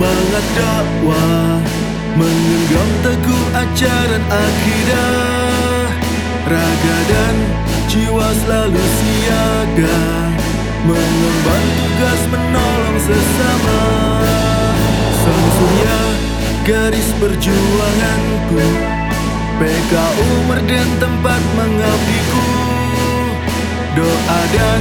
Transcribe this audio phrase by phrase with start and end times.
[0.00, 1.60] semangat dakwah
[2.10, 5.88] Menggenggam teguh ajaran akidah.
[6.42, 7.36] Raga dan
[7.86, 10.00] jiwa selalu siaga
[10.88, 13.80] Mengemban tugas menolong sesama.
[15.20, 16.00] Sang surya
[16.66, 18.64] garis perjuanganku
[19.60, 22.48] PKU Merden tempat mengabdiku.
[23.94, 24.80] Doa dan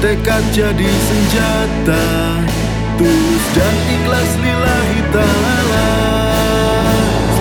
[0.00, 2.04] tekad jadi senjata
[2.94, 4.03] Tulus dan ikhlas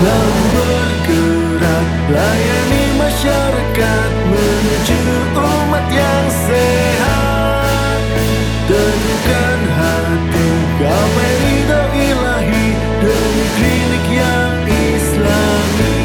[0.03, 4.99] Selalu bergerak layani masyarakat Menuju
[5.31, 7.99] umat yang sehat.
[8.67, 10.47] Teguhkan hati
[10.83, 12.67] gapai ridho ilahi
[12.99, 15.95] Demi klinik yang islami.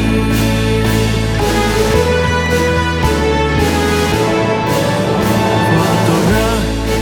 [5.75, 6.49] Fotonya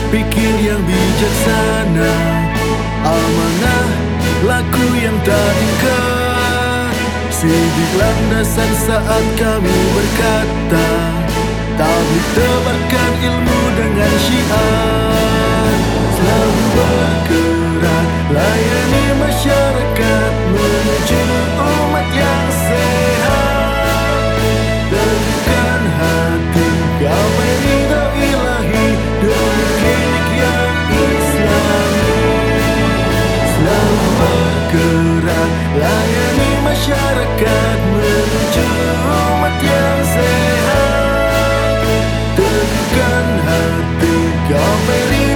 [0.09, 2.13] pikir yang bijaksana.
[3.05, 3.85] Amanah
[4.49, 6.16] laku yang tak ingkar
[7.37, 10.89] Sidik landasan saat kami berkata
[11.77, 15.73] Tablik tebarkan ilmu dengan syiar.
[16.17, 21.21] Selalu bergerak layani masyarakat Menuju
[21.61, 24.41] umat yang sehat.
[24.89, 26.69] Teguhkan hati
[27.05, 28.87] gapai ridho ilahi
[29.21, 32.17] Demi klinik yang islami.
[33.45, 38.65] Selalu bergerak layani masyarakat menuju
[39.01, 41.77] umat yang sehat.
[42.37, 45.26] Teguhkan hati kau beri